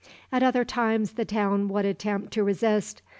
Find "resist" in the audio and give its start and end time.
2.43-3.03